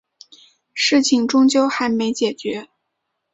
[0.73, 2.69] 事情终究还没解决